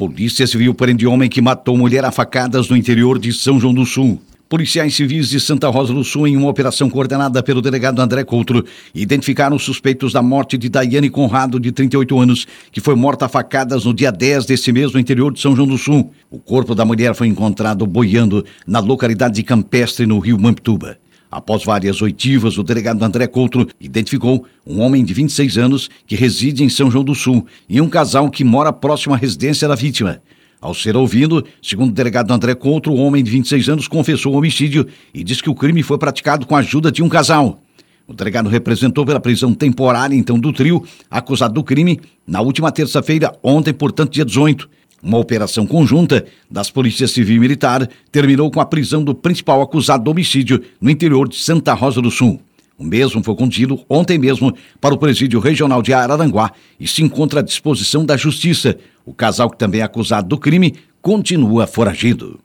Polícia 0.00 0.46
Civil 0.46 0.72
prende 0.72 1.06
homem 1.06 1.28
que 1.28 1.42
matou 1.42 1.76
mulher 1.76 2.06
a 2.06 2.10
facadas 2.10 2.70
no 2.70 2.74
interior 2.74 3.18
de 3.18 3.34
São 3.34 3.60
João 3.60 3.74
do 3.74 3.84
Sul. 3.84 4.18
Policiais 4.48 4.94
civis 4.94 5.28
de 5.28 5.38
Santa 5.38 5.68
Rosa 5.68 5.92
do 5.92 6.02
Sul, 6.02 6.26
em 6.26 6.38
uma 6.38 6.48
operação 6.48 6.88
coordenada 6.88 7.42
pelo 7.42 7.60
delegado 7.60 8.00
André 8.00 8.24
Coutro, 8.24 8.64
identificaram 8.94 9.56
os 9.56 9.62
suspeitos 9.62 10.14
da 10.14 10.22
morte 10.22 10.56
de 10.56 10.70
Daiane 10.70 11.10
Conrado, 11.10 11.60
de 11.60 11.70
38 11.70 12.18
anos, 12.18 12.46
que 12.72 12.80
foi 12.80 12.94
morta 12.94 13.26
a 13.26 13.28
facadas 13.28 13.84
no 13.84 13.92
dia 13.92 14.10
10 14.10 14.46
desse 14.46 14.72
mês 14.72 14.90
no 14.90 14.98
interior 14.98 15.34
de 15.34 15.40
São 15.40 15.54
João 15.54 15.68
do 15.68 15.76
Sul. 15.76 16.10
O 16.30 16.38
corpo 16.38 16.74
da 16.74 16.86
mulher 16.86 17.14
foi 17.14 17.26
encontrado 17.26 17.86
boiando 17.86 18.42
na 18.66 18.78
localidade 18.78 19.34
de 19.34 19.42
Campestre, 19.42 20.06
no 20.06 20.18
rio 20.18 20.40
Mamptuba. 20.40 20.96
Após 21.30 21.64
várias 21.64 22.02
oitivas, 22.02 22.58
o 22.58 22.62
delegado 22.64 23.02
André 23.04 23.28
Coutro 23.28 23.68
identificou 23.80 24.44
um 24.66 24.80
homem 24.80 25.04
de 25.04 25.14
26 25.14 25.58
anos 25.58 25.88
que 26.04 26.16
reside 26.16 26.64
em 26.64 26.68
São 26.68 26.90
João 26.90 27.04
do 27.04 27.14
Sul 27.14 27.46
e 27.68 27.80
um 27.80 27.88
casal 27.88 28.28
que 28.28 28.42
mora 28.42 28.72
próximo 28.72 29.14
à 29.14 29.16
residência 29.16 29.68
da 29.68 29.76
vítima. 29.76 30.20
Ao 30.60 30.74
ser 30.74 30.96
ouvido, 30.96 31.44
segundo 31.62 31.90
o 31.90 31.94
delegado 31.94 32.32
André 32.32 32.54
Coutro, 32.56 32.92
o 32.92 32.96
homem 32.96 33.22
de 33.22 33.30
26 33.30 33.68
anos 33.68 33.88
confessou 33.88 34.34
o 34.34 34.36
homicídio 34.36 34.86
e 35.14 35.22
disse 35.22 35.42
que 35.42 35.48
o 35.48 35.54
crime 35.54 35.84
foi 35.84 35.98
praticado 35.98 36.44
com 36.46 36.56
a 36.56 36.58
ajuda 36.58 36.90
de 36.90 37.00
um 37.02 37.08
casal. 37.08 37.62
O 38.08 38.12
delegado 38.12 38.48
representou 38.48 39.06
pela 39.06 39.20
prisão 39.20 39.54
temporária, 39.54 40.16
então, 40.16 40.36
do 40.36 40.52
trio, 40.52 40.84
acusado 41.08 41.54
do 41.54 41.62
crime, 41.62 42.00
na 42.26 42.40
última 42.40 42.72
terça-feira, 42.72 43.32
ontem, 43.40 43.72
portanto, 43.72 44.10
dia 44.10 44.24
18. 44.24 44.68
Uma 45.02 45.18
operação 45.18 45.66
conjunta 45.66 46.26
das 46.50 46.70
polícias 46.70 47.10
civil 47.10 47.36
e 47.36 47.40
militar 47.40 47.88
terminou 48.12 48.50
com 48.50 48.60
a 48.60 48.66
prisão 48.66 49.02
do 49.02 49.14
principal 49.14 49.62
acusado 49.62 50.04
do 50.04 50.10
homicídio 50.10 50.62
no 50.80 50.90
interior 50.90 51.28
de 51.28 51.36
Santa 51.36 51.72
Rosa 51.72 52.02
do 52.02 52.10
Sul. 52.10 52.40
O 52.76 52.84
mesmo 52.84 53.22
foi 53.22 53.34
conduzido 53.34 53.80
ontem 53.88 54.18
mesmo 54.18 54.54
para 54.80 54.94
o 54.94 54.98
presídio 54.98 55.40
regional 55.40 55.82
de 55.82 55.92
Araranguá 55.92 56.52
e 56.78 56.86
se 56.86 57.02
encontra 57.02 57.40
à 57.40 57.42
disposição 57.42 58.04
da 58.04 58.16
justiça. 58.16 58.76
O 59.04 59.12
casal 59.12 59.50
que 59.50 59.58
também 59.58 59.80
é 59.80 59.84
acusado 59.84 60.28
do 60.28 60.38
crime 60.38 60.74
continua 61.00 61.66
foragido. 61.66 62.38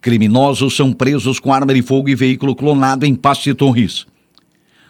Criminosos 0.00 0.74
são 0.74 0.92
presos 0.92 1.38
com 1.38 1.52
arma 1.52 1.72
de 1.72 1.82
fogo 1.82 2.08
e 2.08 2.14
veículo 2.14 2.56
clonado 2.56 3.06
em 3.06 3.14
Passe 3.14 3.54
Torres. 3.54 4.06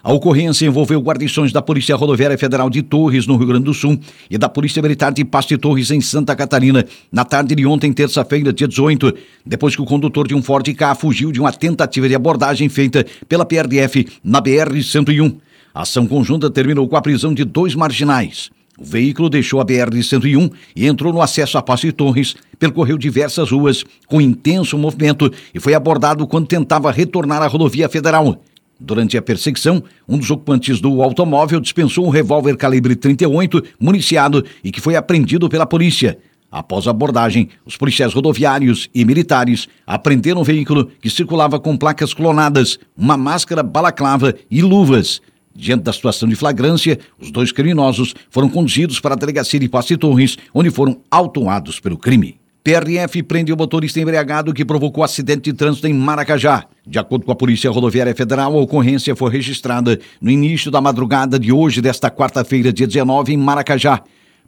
A 0.05 0.13
ocorrência 0.13 0.67
envolveu 0.67 1.01
guarnições 1.01 1.53
da 1.53 1.63
Polícia 1.63 1.95
Rodoviária 1.95 2.37
Federal 2.37 2.69
de 2.69 2.83
Torres, 2.83 3.25
no 3.25 3.37
Rio 3.37 3.47
Grande 3.47 3.67
do 3.67 3.73
Sul, 3.73 4.01
e 4.29 4.37
da 4.37 4.49
Polícia 4.49 4.83
Militar 4.83 5.13
de 5.13 5.25
Pasto 5.25 5.57
Torres, 5.57 5.93
em 5.93 6.01
Santa 6.01 6.35
Catarina, 6.35 6.85
na 7.13 7.25
tarde 7.25 7.55
de 7.55 7.65
ontem, 7.65 7.93
terça-feira, 7.93 8.53
dia 8.53 8.67
18, 8.67 9.15
depois 9.47 9.77
que 9.77 9.83
o 9.83 9.85
condutor 9.85 10.27
de 10.27 10.35
um 10.35 10.43
Ford 10.43 10.67
K 10.75 10.95
fugiu 10.97 11.31
de 11.31 11.39
uma 11.39 11.53
tentativa 11.53 12.09
de 12.09 12.17
abordagem 12.17 12.69
feita 12.69 13.07
pela 13.29 13.47
PRF 13.47 14.09
na 14.25 14.43
BR-101. 14.43 15.37
A 15.73 15.83
ação 15.83 16.05
conjunta 16.05 16.51
terminou 16.51 16.89
com 16.89 16.97
a 16.97 17.03
prisão 17.03 17.33
de 17.33 17.45
dois 17.45 17.77
marginais. 17.77 18.51
O 18.77 18.85
veículo 18.85 19.31
deixou 19.31 19.61
a 19.61 19.65
BR-101 19.65 20.51
e 20.75 20.85
entrou 20.85 21.13
no 21.13 21.23
acesso 21.23 21.59
a 21.59 21.63
Passo 21.63 21.93
Torres, 21.93 22.35
percorreu 22.59 22.99
diversas 22.99 23.53
ruas 23.53 23.85
com 24.09 24.21
intenso 24.21 24.77
movimento 24.77 25.33
e 25.55 25.61
foi 25.61 25.75
abordado 25.75 26.27
quando 26.27 26.49
tentava 26.49 26.91
retornar 26.91 27.41
à 27.41 27.47
rodovia 27.47 27.89
federal. 27.89 28.43
Durante 28.85 29.17
a 29.17 29.23
perseguição, 29.23 29.81
um 30.09 30.19
dos 30.19 30.29
ocupantes 30.29 30.81
do 30.81 31.03
automóvel 31.03 31.61
dispensou 31.61 32.05
um 32.05 32.11
revólver 32.11 32.57
calibre 32.57 32.97
38 32.97 33.63
municiado 33.79 34.45
e 34.63 34.73
que 34.73 34.81
foi 34.81 34.97
apreendido 34.97 35.49
pela 35.49 35.65
polícia. 35.65 36.19
Após 36.51 36.89
a 36.89 36.91
abordagem, 36.91 37.49
os 37.65 37.77
policiais 37.77 38.13
rodoviários 38.13 38.91
e 38.93 39.05
militares 39.05 39.69
apreenderam 39.87 40.41
o 40.41 40.45
veículo 40.45 40.91
que 41.01 41.09
circulava 41.09 41.61
com 41.61 41.77
placas 41.77 42.13
clonadas, 42.13 42.77
uma 42.97 43.17
máscara 43.17 43.63
balaclava 43.63 44.35
e 44.51 44.61
luvas. 44.61 45.23
Diante 45.55 45.85
da 45.85 45.93
situação 45.93 46.29
de 46.29 46.35
flagrância, 46.35 46.99
os 47.21 47.31
dois 47.31 47.53
criminosos 47.53 48.15
foram 48.31 48.49
conduzidos 48.49 48.99
para 48.99 49.15
a 49.15 49.19
delegacia 49.19 49.61
de 49.61 49.69
Passe 49.69 49.97
Torres, 49.97 50.37
onde 50.53 50.71
foram 50.71 51.01
autuados 51.09 51.79
pelo 51.79 51.97
crime. 51.97 52.42
PRF 52.65 53.25
prende 53.25 53.53
o 53.53 53.57
motorista 53.57 53.99
embriagado 53.99 54.55
que 54.55 54.65
provocou 54.65 55.03
acidente 55.03 55.51
de 55.51 55.53
trânsito 55.53 55.89
em 55.89 55.93
Maracajá. 55.93 56.65
De 56.87 56.97
acordo 56.97 57.27
com 57.27 57.33
a 57.33 57.35
Polícia 57.35 57.69
Rodoviária 57.69 58.15
Federal, 58.15 58.57
a 58.57 58.61
ocorrência 58.61 59.17
foi 59.17 59.33
registrada 59.33 59.99
no 60.21 60.31
início 60.31 60.71
da 60.71 60.81
madrugada 60.81 61.41
de 61.41 61.51
hoje, 61.51 61.83
desta 61.83 62.09
quarta-feira, 62.09 62.73
dia 62.73 62.87
19, 62.87 63.33
em 63.33 63.37
Maracajá. 63.37 64.03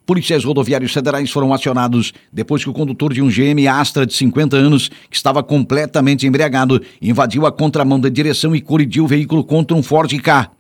Policiais 0.07 0.45
rodoviários 0.45 0.93
federais 0.93 1.29
foram 1.31 1.53
acionados 1.53 2.13
depois 2.33 2.63
que 2.63 2.71
o 2.71 2.75
condutor 2.75 3.13
de 3.13 3.21
um 3.21 3.29
GM 3.29 3.67
Astra 3.67 4.07
de 4.07 4.15
50 4.15 4.57
anos, 4.57 4.91
que 5.11 5.17
estava 5.17 5.43
completamente 5.43 6.25
embriagado, 6.25 6.81
invadiu 7.03 7.47
a 7.47 7.53
contramão 7.53 7.99
da 7.99 8.09
direção 8.09 8.55
e 8.55 8.61
colidiu 8.61 9.05
o 9.05 9.09
veículo 9.09 9.43
contra 9.43 9.77
um 9.77 9.83
Ford 9.83 10.13
K. 10.21 10.51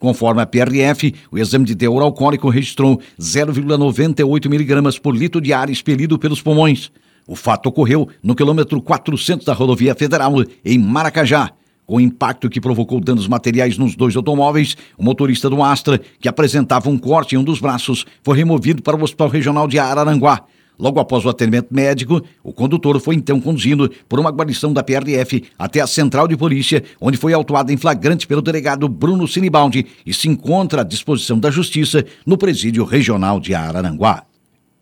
Conforme 0.00 0.40
a 0.40 0.46
PRF, 0.46 1.14
o 1.30 1.38
exame 1.38 1.66
de 1.66 1.76
teor 1.76 2.00
alcoólico 2.00 2.48
registrou 2.48 2.98
0,98 3.20 4.48
miligramas 4.48 4.98
por 4.98 5.14
litro 5.14 5.42
de 5.42 5.52
ar 5.52 5.68
expelido 5.68 6.18
pelos 6.18 6.40
pulmões. 6.40 6.90
O 7.28 7.36
fato 7.36 7.68
ocorreu 7.68 8.08
no 8.22 8.34
quilômetro 8.34 8.80
400 8.80 9.44
da 9.44 9.52
rodovia 9.52 9.94
federal, 9.94 10.34
em 10.64 10.78
Maracajá. 10.78 11.50
Com 11.84 11.96
o 11.96 12.00
impacto 12.00 12.48
que 12.48 12.62
provocou 12.62 12.98
danos 12.98 13.28
materiais 13.28 13.76
nos 13.76 13.94
dois 13.94 14.16
automóveis, 14.16 14.74
o 14.96 15.04
motorista 15.04 15.50
do 15.50 15.62
Astra, 15.62 16.00
que 16.18 16.28
apresentava 16.28 16.88
um 16.88 16.96
corte 16.96 17.34
em 17.34 17.38
um 17.38 17.44
dos 17.44 17.60
braços, 17.60 18.06
foi 18.22 18.38
removido 18.38 18.82
para 18.82 18.96
o 18.96 19.02
Hospital 19.02 19.28
Regional 19.28 19.68
de 19.68 19.78
Araranguá. 19.78 20.46
Logo 20.80 20.98
após 20.98 21.26
o 21.26 21.28
atendimento 21.28 21.68
médico, 21.70 22.22
o 22.42 22.54
condutor 22.54 22.98
foi 23.00 23.14
então 23.14 23.38
conduzido 23.38 23.90
por 24.08 24.18
uma 24.18 24.30
guarnição 24.30 24.72
da 24.72 24.82
PRF 24.82 25.44
até 25.58 25.82
a 25.82 25.86
central 25.86 26.26
de 26.26 26.38
polícia, 26.38 26.82
onde 26.98 27.18
foi 27.18 27.34
autuado 27.34 27.70
em 27.70 27.76
flagrante 27.76 28.26
pelo 28.26 28.40
delegado 28.40 28.88
Bruno 28.88 29.28
Sinibaldi 29.28 29.86
e 30.06 30.14
se 30.14 30.26
encontra 30.26 30.80
à 30.80 30.84
disposição 30.84 31.38
da 31.38 31.50
justiça 31.50 32.02
no 32.24 32.38
presídio 32.38 32.82
regional 32.84 33.38
de 33.38 33.54
Araranguá. 33.54 34.24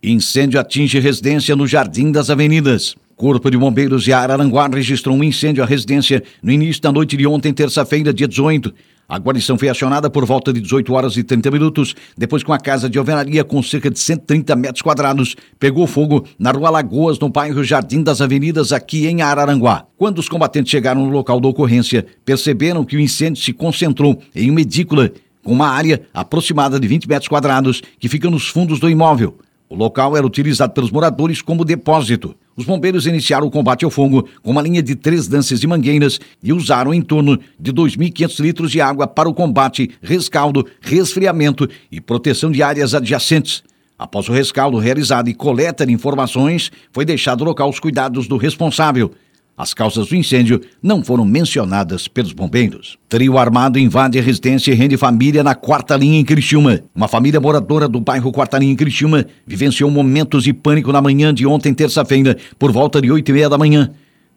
Incêndio 0.00 0.60
atinge 0.60 1.00
residência 1.00 1.56
no 1.56 1.66
Jardim 1.66 2.12
das 2.12 2.30
Avenidas. 2.30 2.94
Corpo 3.16 3.50
de 3.50 3.58
Bombeiros 3.58 4.04
de 4.04 4.12
Araranguá 4.12 4.68
registrou 4.68 5.16
um 5.16 5.24
incêndio 5.24 5.64
à 5.64 5.66
residência 5.66 6.22
no 6.40 6.52
início 6.52 6.80
da 6.80 6.92
noite 6.92 7.16
de 7.16 7.26
ontem, 7.26 7.52
terça-feira, 7.52 8.14
dia 8.14 8.28
18. 8.28 8.72
A 9.08 9.18
guarnição 9.18 9.56
foi 9.56 9.70
acionada 9.70 10.10
por 10.10 10.26
volta 10.26 10.52
de 10.52 10.60
18 10.60 10.92
horas 10.92 11.16
e 11.16 11.22
30 11.22 11.50
minutos, 11.50 11.94
depois 12.14 12.42
que 12.42 12.50
uma 12.50 12.58
casa 12.58 12.90
de 12.90 12.98
alvenaria 12.98 13.42
com 13.42 13.62
cerca 13.62 13.90
de 13.90 13.98
130 13.98 14.54
metros 14.54 14.82
quadrados 14.82 15.34
pegou 15.58 15.86
fogo 15.86 16.26
na 16.38 16.50
rua 16.50 16.68
Lagoas, 16.68 17.18
no 17.18 17.30
bairro 17.30 17.64
Jardim 17.64 18.02
das 18.02 18.20
Avenidas, 18.20 18.70
aqui 18.70 19.06
em 19.06 19.22
Araranguá. 19.22 19.86
Quando 19.96 20.18
os 20.18 20.28
combatentes 20.28 20.70
chegaram 20.70 21.06
no 21.06 21.10
local 21.10 21.40
da 21.40 21.48
ocorrência, 21.48 22.04
perceberam 22.22 22.84
que 22.84 22.96
o 22.98 23.00
incêndio 23.00 23.42
se 23.42 23.54
concentrou 23.54 24.20
em 24.36 24.50
uma 24.50 24.60
edícula 24.60 25.10
com 25.42 25.52
uma 25.52 25.68
área 25.68 26.02
aproximada 26.12 26.78
de 26.78 26.86
20 26.86 27.08
metros 27.08 27.28
quadrados 27.28 27.80
que 27.98 28.10
fica 28.10 28.28
nos 28.28 28.48
fundos 28.48 28.78
do 28.78 28.90
imóvel. 28.90 29.38
O 29.70 29.74
local 29.74 30.18
era 30.18 30.26
utilizado 30.26 30.74
pelos 30.74 30.90
moradores 30.90 31.40
como 31.40 31.64
depósito. 31.64 32.36
Os 32.58 32.66
bombeiros 32.66 33.06
iniciaram 33.06 33.46
o 33.46 33.50
combate 33.52 33.84
ao 33.84 33.90
fogo 33.90 34.28
com 34.42 34.50
uma 34.50 34.60
linha 34.60 34.82
de 34.82 34.96
três 34.96 35.28
danças 35.28 35.60
de 35.60 35.66
mangueiras 35.68 36.18
e 36.42 36.52
usaram 36.52 36.92
em 36.92 37.00
torno 37.00 37.38
de 37.56 37.72
2.500 37.72 38.40
litros 38.40 38.72
de 38.72 38.80
água 38.80 39.06
para 39.06 39.28
o 39.28 39.32
combate, 39.32 39.88
rescaldo, 40.02 40.66
resfriamento 40.80 41.68
e 41.88 42.00
proteção 42.00 42.50
de 42.50 42.60
áreas 42.60 42.96
adjacentes. 42.96 43.62
Após 43.96 44.28
o 44.28 44.32
rescaldo 44.32 44.76
realizado 44.76 45.28
e 45.28 45.34
coleta 45.34 45.86
de 45.86 45.92
informações, 45.92 46.72
foi 46.90 47.04
deixado 47.04 47.42
o 47.42 47.44
local 47.44 47.70
os 47.70 47.78
cuidados 47.78 48.26
do 48.26 48.36
responsável. 48.36 49.12
As 49.58 49.74
causas 49.74 50.06
do 50.06 50.14
incêndio 50.14 50.60
não 50.80 51.02
foram 51.02 51.24
mencionadas 51.24 52.06
pelos 52.06 52.32
bombeiros. 52.32 52.96
Trio 53.08 53.36
armado 53.36 53.76
invade 53.76 54.16
a 54.16 54.22
residência 54.22 54.70
e 54.70 54.74
rende 54.76 54.96
família 54.96 55.42
na 55.42 55.52
quarta 55.52 55.96
linha 55.96 56.20
em 56.20 56.24
Criciúma. 56.24 56.78
Uma 56.94 57.08
família 57.08 57.40
moradora 57.40 57.88
do 57.88 57.98
bairro 57.98 58.30
Quarta 58.30 58.56
Linha 58.56 58.72
em 58.72 58.76
Criciúma 58.76 59.26
vivenciou 59.44 59.90
momentos 59.90 60.44
de 60.44 60.52
pânico 60.52 60.92
na 60.92 61.02
manhã 61.02 61.34
de 61.34 61.44
ontem, 61.44 61.74
terça-feira, 61.74 62.36
por 62.56 62.70
volta 62.70 63.02
de 63.02 63.10
oito 63.10 63.30
e 63.30 63.32
meia 63.32 63.48
da 63.48 63.58
manhã. 63.58 63.90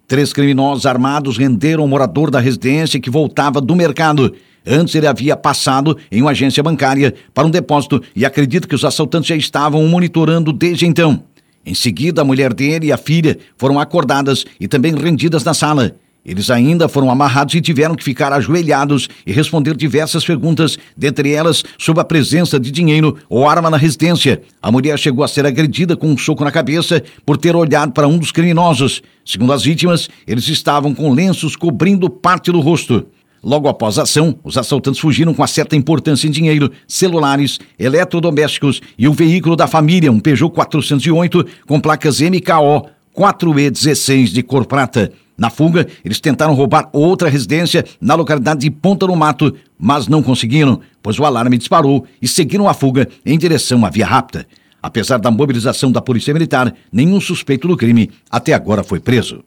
Três 0.07 0.33
criminosos 0.33 0.87
armados 0.87 1.37
renderam 1.37 1.85
o 1.85 1.87
morador 1.87 2.31
da 2.31 2.39
residência 2.39 2.99
que 2.99 3.11
voltava 3.11 3.61
do 3.61 3.75
mercado. 3.75 4.33
Antes 4.65 4.95
ele 4.95 5.05
havia 5.05 5.37
passado 5.37 5.95
em 6.11 6.23
uma 6.23 6.31
agência 6.31 6.63
bancária 6.63 7.13
para 7.31 7.45
um 7.45 7.51
depósito 7.51 8.01
e 8.15 8.25
acredita 8.25 8.67
que 8.67 8.75
os 8.75 8.83
assaltantes 8.83 9.27
já 9.27 9.35
estavam 9.35 9.87
monitorando 9.87 10.51
desde 10.51 10.87
então. 10.87 11.23
Em 11.66 11.73
seguida, 11.73 12.22
a 12.22 12.25
mulher 12.25 12.53
dele 12.53 12.88
e 12.88 12.91
a 12.91 12.97
filha 12.97 13.37
foram 13.58 13.79
acordadas 13.79 14.46
e 14.59 14.67
também 14.67 14.96
rendidas 14.96 15.43
na 15.43 15.53
sala. 15.53 15.96
Eles 16.23 16.52
ainda 16.52 16.87
foram 16.87 17.09
amarrados 17.09 17.55
e 17.55 17.61
tiveram 17.61 17.96
que 17.96 18.03
ficar 18.03 18.31
ajoelhados 18.31 19.09
e 19.25 19.31
responder 19.31 19.75
diversas 19.75 20.23
perguntas, 20.23 20.78
dentre 20.96 21.31
elas 21.31 21.63
sobre 21.79 22.02
a 22.02 22.05
presença 22.05 22.59
de 22.59 22.69
dinheiro 22.69 23.17
ou 23.28 23.49
arma 23.49 23.72
na 23.72 23.78
residência. 23.78 24.40
A 24.61 24.72
mulher 24.72 24.99
chegou 24.99 25.23
a 25.23 25.28
ser 25.28 25.47
agredida 25.47 25.97
com 25.97 26.08
um 26.08 26.17
soco 26.17 26.43
na 26.43 26.52
cabeça 26.52 27.03
por 27.25 27.37
ter 27.37 27.55
olhado 27.55 27.91
para 27.91 28.08
um 28.08 28.19
dos 28.19 28.31
criminosos. 28.31 29.02
Segundo 29.25 29.52
as 29.52 29.63
vítimas, 29.63 30.09
eles 30.28 30.47
estavam 30.47 30.93
com 30.93 31.11
lenços 31.11 31.55
cobrindo 31.55 32.08
parte 32.08 32.52
do 32.52 32.59
rosto. 32.59 33.08
Logo 33.43 33.67
após 33.67 33.97
a 33.97 34.03
ação, 34.03 34.38
os 34.43 34.58
assaltantes 34.58 34.99
fugiram 34.99 35.34
com 35.34 35.43
a 35.43 35.47
certa 35.47 35.76
importância 35.76 36.28
em 36.28 36.32
dinheiro, 36.32 36.72
celulares, 36.88 37.59
eletrodomésticos 37.79 38.82
e 38.97 39.08
o 39.08 39.14
veículo 39.14 39.55
da 39.55 39.67
família, 39.67 40.11
um 40.11 40.20
Peugeot 40.20 40.53
408 40.53 41.46
com 41.66 41.79
placas 41.79 42.22
MKO 42.22 42.88
4E16 43.17 44.26
de 44.26 44.43
cor 44.43 44.66
prata. 44.66 45.11
Na 45.38 45.49
fuga, 45.49 45.88
eles 46.05 46.20
tentaram 46.20 46.53
roubar 46.53 46.90
outra 46.93 47.28
residência 47.28 47.84
na 47.99 48.14
localidade 48.14 48.61
de 48.61 48.70
Ponta 48.70 49.08
no 49.08 49.16
Mato, 49.16 49.55
mas 49.79 50.08
não 50.08 50.22
conseguiram, 50.22 50.79
pois 51.02 51.17
o 51.17 51.26
alarme 51.26 51.58
disparou 51.58 52.05
e 52.22 52.28
seguiram 52.28 52.70
a 52.70 52.76
fuga 52.76 53.09
em 53.26 53.40
direção 53.40 53.84
à 53.84 53.90
Via 53.90 54.05
Rápida. 54.05 54.46
Apesar 54.84 55.17
da 55.17 55.32
mobilização 55.32 55.91
da 55.91 56.02
Polícia 56.02 56.34
Militar, 56.34 56.73
nenhum 56.91 57.20
suspeito 57.20 57.67
do 57.67 57.78
crime 57.78 58.11
até 58.29 58.53
agora 58.53 58.84
foi 58.84 58.99
preso. 58.99 59.44